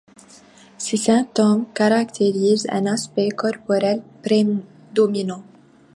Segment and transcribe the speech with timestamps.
[0.79, 5.43] Ces symptômes caractérisent un aspect corporel prédominant.